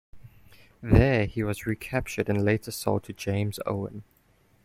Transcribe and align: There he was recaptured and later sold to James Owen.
There 0.81 1.27
he 1.27 1.43
was 1.43 1.67
recaptured 1.67 2.27
and 2.27 2.43
later 2.43 2.71
sold 2.71 3.03
to 3.03 3.13
James 3.13 3.59
Owen. 3.67 4.03